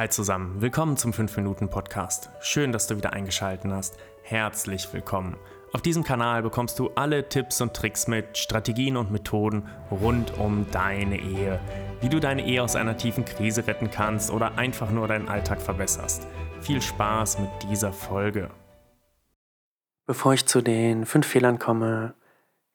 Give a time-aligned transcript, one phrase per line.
[0.00, 2.30] Hi zusammen, willkommen zum 5-Minuten-Podcast.
[2.40, 3.98] Schön, dass du wieder eingeschaltet hast.
[4.22, 5.36] Herzlich willkommen.
[5.74, 10.64] Auf diesem Kanal bekommst du alle Tipps und Tricks mit, Strategien und Methoden rund um
[10.70, 11.60] deine Ehe.
[12.00, 15.60] Wie du deine Ehe aus einer tiefen Krise retten kannst oder einfach nur deinen Alltag
[15.60, 16.26] verbesserst.
[16.62, 18.48] Viel Spaß mit dieser Folge.
[20.06, 22.14] Bevor ich zu den fünf Fehlern komme,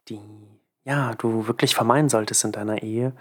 [0.10, 0.20] die
[0.84, 3.14] ja, du wirklich vermeiden solltest in deiner Ehe,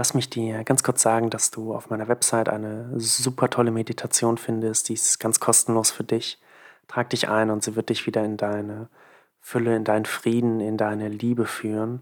[0.00, 4.38] Lass mich dir ganz kurz sagen, dass du auf meiner Website eine super tolle Meditation
[4.38, 4.88] findest.
[4.88, 6.40] Die ist ganz kostenlos für dich.
[6.88, 8.88] Trag dich ein und sie wird dich wieder in deine
[9.40, 12.00] Fülle, in deinen Frieden, in deine Liebe führen.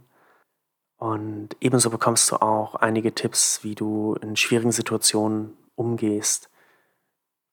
[0.97, 6.51] Und ebenso bekommst du auch einige Tipps, wie du in schwierigen Situationen umgehst.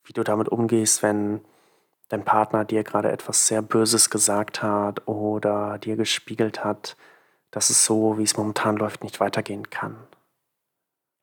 [0.04, 1.42] Wie du damit umgehst, wenn
[2.10, 6.96] dein Partner dir gerade etwas sehr Böses gesagt hat oder dir gespiegelt hat,
[7.50, 9.98] dass es so, wie es momentan läuft, nicht weitergehen kann.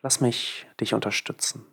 [0.03, 1.65] Lass mich dich unterstützen.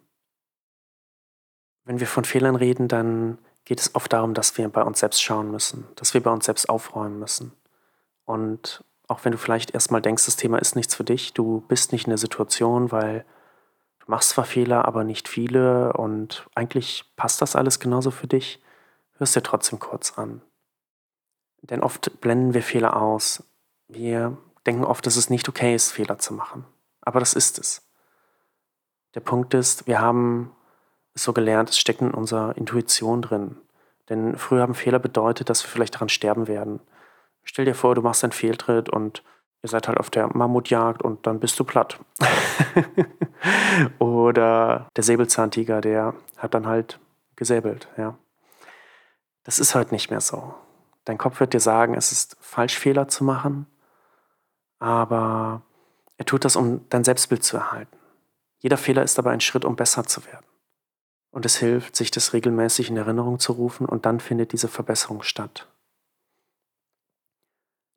[1.84, 5.22] Wenn wir von Fehlern reden, dann geht es oft darum, dass wir bei uns selbst
[5.22, 7.52] schauen müssen, dass wir bei uns selbst aufräumen müssen.
[8.26, 11.92] Und auch wenn du vielleicht erstmal denkst, das Thema ist nichts für dich, du bist
[11.92, 13.26] nicht in der Situation, weil
[14.00, 18.62] du machst zwar Fehler, aber nicht viele und eigentlich passt das alles genauso für dich,
[19.18, 20.42] hörst dir trotzdem kurz an.
[21.62, 23.44] Denn oft blenden wir Fehler aus.
[23.88, 26.66] Wir denken oft, dass es nicht okay ist, Fehler zu machen.
[27.02, 27.89] Aber das ist es.
[29.16, 30.52] Der Punkt ist, wir haben
[31.14, 33.58] es so gelernt, es steckt in unserer Intuition drin.
[34.10, 36.80] Denn früher haben Fehler bedeutet, dass wir vielleicht daran sterben werden.
[37.44, 39.24] Stell dir vor, du machst einen Fehltritt und
[39.62, 42.00] ihr seid halt auf der Mammutjagd und dann bist du platt.
[44.00, 47.00] Oder der Säbelzahntiger, der hat dann halt
[47.36, 48.18] gesäbelt, ja.
[49.44, 50.54] Das ist halt nicht mehr so.
[51.06, 53.66] Dein Kopf wird dir sagen, es ist falsch, Fehler zu machen,
[54.78, 55.62] aber
[56.18, 57.99] er tut das, um dein Selbstbild zu erhalten.
[58.60, 60.46] Jeder Fehler ist aber ein Schritt, um besser zu werden.
[61.32, 65.24] Und es hilft, sich das regelmäßig in Erinnerung zu rufen und dann findet diese Verbesserung
[65.24, 65.68] statt.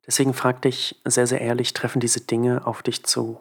[0.05, 3.39] Deswegen frag dich sehr, sehr ehrlich, treffen diese Dinge auf dich zu?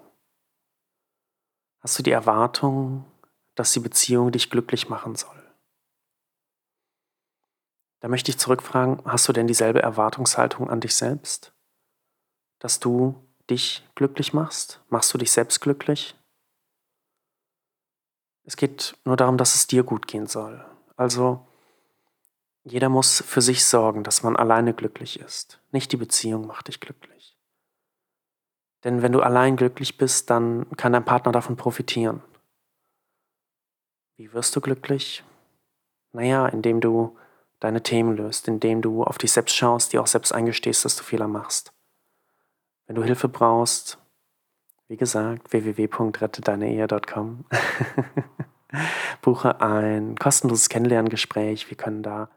[1.80, 3.04] Hast du die Erwartung,
[3.54, 5.42] dass die Beziehung dich glücklich machen soll?
[8.00, 11.52] Da möchte ich zurückfragen, hast du denn dieselbe Erwartungshaltung an dich selbst?
[12.58, 14.80] Dass du dich glücklich machst?
[14.88, 16.16] Machst du dich selbst glücklich?
[18.44, 20.64] Es geht nur darum, dass es dir gut gehen soll.
[20.96, 21.46] Also
[22.64, 25.60] jeder muss für sich sorgen, dass man alleine glücklich ist.
[25.70, 27.36] Nicht die Beziehung macht dich glücklich.
[28.84, 32.22] Denn wenn du allein glücklich bist, dann kann dein Partner davon profitieren.
[34.16, 35.24] Wie wirst du glücklich?
[36.12, 37.16] Naja, indem du
[37.60, 41.04] deine Themen löst, indem du auf dich selbst schaust, dir auch selbst eingestehst, dass du
[41.04, 41.72] Fehler machst.
[42.86, 43.98] Wenn du Hilfe brauchst,
[44.92, 47.46] wie gesagt, www.rettedeineehe.com.
[49.22, 51.70] Buche ein kostenloses Kennenlerngespräch.
[51.70, 52.28] Wir können da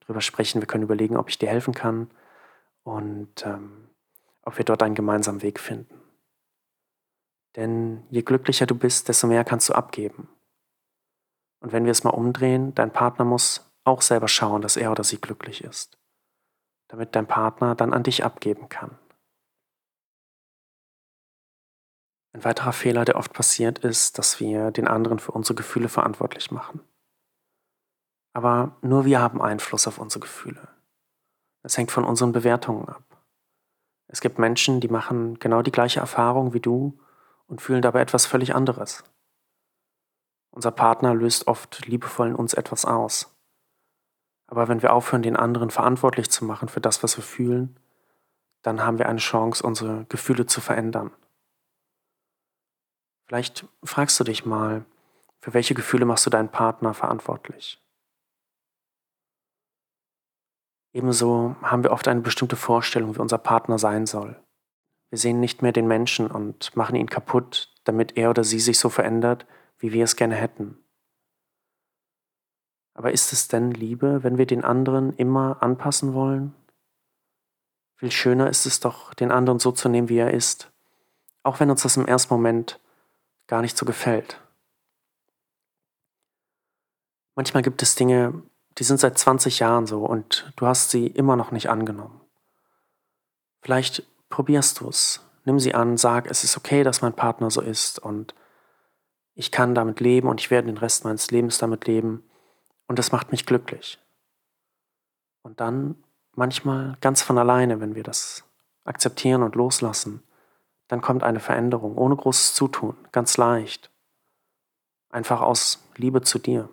[0.00, 0.60] drüber sprechen.
[0.60, 2.10] Wir können überlegen, ob ich dir helfen kann
[2.82, 3.90] und ähm,
[4.42, 6.00] ob wir dort einen gemeinsamen Weg finden.
[7.54, 10.28] Denn je glücklicher du bist, desto mehr kannst du abgeben.
[11.60, 15.04] Und wenn wir es mal umdrehen, dein Partner muss auch selber schauen, dass er oder
[15.04, 15.96] sie glücklich ist,
[16.88, 18.98] damit dein Partner dann an dich abgeben kann.
[22.32, 26.50] Ein weiterer Fehler, der oft passiert, ist, dass wir den anderen für unsere Gefühle verantwortlich
[26.50, 26.80] machen.
[28.32, 30.68] Aber nur wir haben Einfluss auf unsere Gefühle.
[31.62, 33.02] Es hängt von unseren Bewertungen ab.
[34.06, 36.98] Es gibt Menschen, die machen genau die gleiche Erfahrung wie du
[37.46, 39.04] und fühlen dabei etwas völlig anderes.
[40.50, 43.36] Unser Partner löst oft liebevoll in uns etwas aus.
[44.48, 47.78] Aber wenn wir aufhören, den anderen verantwortlich zu machen für das, was wir fühlen,
[48.62, 51.12] dann haben wir eine Chance, unsere Gefühle zu verändern.
[53.30, 54.84] Vielleicht fragst du dich mal,
[55.38, 57.80] für welche Gefühle machst du deinen Partner verantwortlich?
[60.92, 64.42] Ebenso haben wir oft eine bestimmte Vorstellung, wie unser Partner sein soll.
[65.10, 68.80] Wir sehen nicht mehr den Menschen und machen ihn kaputt, damit er oder sie sich
[68.80, 69.46] so verändert,
[69.78, 70.82] wie wir es gerne hätten.
[72.94, 76.52] Aber ist es denn Liebe, wenn wir den anderen immer anpassen wollen?
[77.94, 80.72] Viel schöner ist es doch, den anderen so zu nehmen, wie er ist,
[81.44, 82.79] auch wenn uns das im ersten Moment
[83.50, 84.40] gar nicht so gefällt.
[87.34, 88.44] Manchmal gibt es Dinge,
[88.78, 92.20] die sind seit 20 Jahren so und du hast sie immer noch nicht angenommen.
[93.60, 95.26] Vielleicht probierst du es.
[95.44, 98.34] Nimm sie an, sag, es ist okay, dass mein Partner so ist und
[99.34, 102.22] ich kann damit leben und ich werde den Rest meines Lebens damit leben
[102.86, 103.98] und das macht mich glücklich.
[105.42, 105.96] Und dann
[106.36, 108.44] manchmal ganz von alleine, wenn wir das
[108.84, 110.22] akzeptieren und loslassen,
[110.90, 113.92] dann kommt eine Veränderung ohne großes Zutun, ganz leicht.
[115.08, 116.68] Einfach aus Liebe zu dir.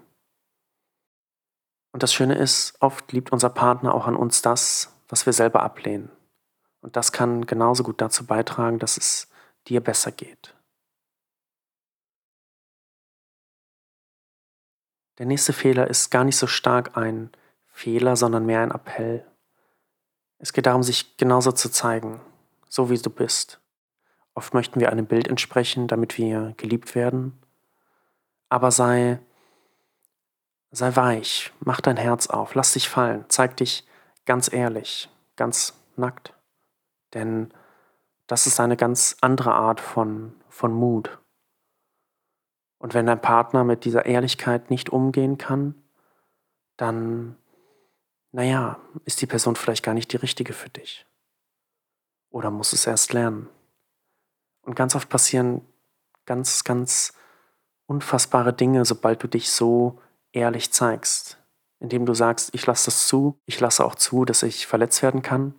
[1.92, 5.62] Und das Schöne ist, oft liebt unser Partner auch an uns das, was wir selber
[5.62, 6.10] ablehnen.
[6.82, 9.30] Und das kann genauso gut dazu beitragen, dass es
[9.68, 10.56] dir besser geht.
[15.20, 17.30] Der nächste Fehler ist gar nicht so stark ein
[17.68, 19.28] Fehler, sondern mehr ein Appell.
[20.40, 22.20] Es geht darum, sich genauso zu zeigen,
[22.68, 23.62] so wie du bist.
[24.38, 27.42] Oft möchten wir einem Bild entsprechen, damit wir geliebt werden.
[28.50, 29.18] Aber sei,
[30.70, 33.88] sei weich, mach dein Herz auf, lass dich fallen, zeig dich
[34.26, 36.36] ganz ehrlich, ganz nackt.
[37.16, 37.52] Denn
[38.28, 41.18] das ist eine ganz andere Art von, von Mut.
[42.78, 45.74] Und wenn dein Partner mit dieser Ehrlichkeit nicht umgehen kann,
[46.76, 47.38] dann,
[48.32, 51.08] naja, ist die Person vielleicht gar nicht die richtige für dich.
[52.30, 53.50] Oder muss es erst lernen.
[54.68, 55.62] Und ganz oft passieren
[56.26, 57.14] ganz, ganz
[57.86, 60.02] unfassbare Dinge, sobald du dich so
[60.34, 61.42] ehrlich zeigst.
[61.80, 65.22] Indem du sagst, ich lasse das zu, ich lasse auch zu, dass ich verletzt werden
[65.22, 65.56] kann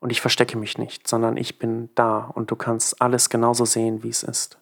[0.00, 4.02] und ich verstecke mich nicht, sondern ich bin da und du kannst alles genauso sehen,
[4.02, 4.58] wie es ist.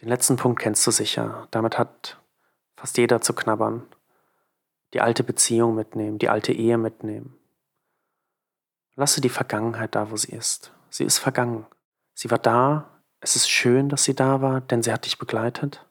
[0.00, 1.46] Den letzten Punkt kennst du sicher.
[1.50, 2.22] Damit hat
[2.78, 3.86] fast jeder zu knabbern.
[4.94, 7.37] Die alte Beziehung mitnehmen, die alte Ehe mitnehmen.
[8.98, 10.72] Lasse die Vergangenheit da, wo sie ist.
[10.90, 11.66] Sie ist vergangen.
[12.14, 13.00] Sie war da.
[13.20, 15.86] Es ist schön, dass sie da war, denn sie hat dich begleitet.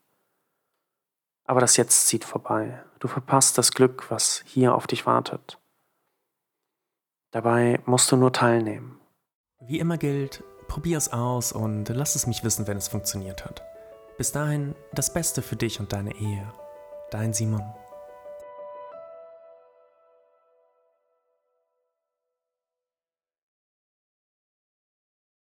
[1.45, 2.83] Aber das Jetzt zieht vorbei.
[2.99, 5.57] Du verpasst das Glück, was hier auf dich wartet.
[7.31, 8.99] Dabei musst du nur teilnehmen.
[9.61, 13.63] Wie immer gilt, probier es aus und lass es mich wissen, wenn es funktioniert hat.
[14.17, 16.51] Bis dahin das Beste für dich und deine Ehe.
[17.09, 17.63] Dein Simon.